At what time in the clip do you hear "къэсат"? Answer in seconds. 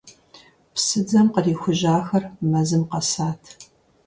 2.91-3.41